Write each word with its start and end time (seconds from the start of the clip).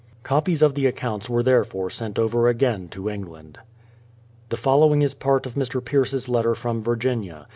Copies 0.23 0.63
of 0.63 0.73
the 0.73 0.87
accounts 0.87 1.29
were 1.29 1.43
therefore 1.43 1.91
sent 1.91 2.17
over 2.17 2.47
again 2.49 2.87
to 2.87 3.07
England. 3.07 3.59
The 4.49 4.57
following 4.57 5.03
is 5.03 5.13
part 5.13 5.45
of 5.45 5.53
Mr. 5.53 5.79
Pierce's 5.85 6.27
letter 6.27 6.55
from 6.55 6.81
Virginia. 6.81 7.45